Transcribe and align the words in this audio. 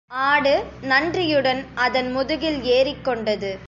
ஆடு 0.09 0.53
நன்றியுடன் 0.81 1.61
அதன் 1.75 2.09
முதுகில் 2.11 2.59
ஏறிக் 2.63 3.03
கொண்டது. 3.03 3.51